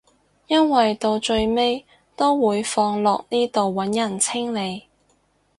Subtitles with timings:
[0.47, 4.87] 因為到最尾都會放落呢度揾人清理